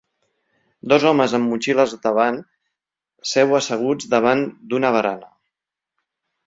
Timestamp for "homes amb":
1.09-1.49